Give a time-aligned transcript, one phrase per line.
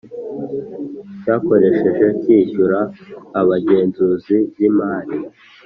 [1.21, 2.79] cyakoresheje cyishyura
[3.39, 5.17] abagenzuzi b imari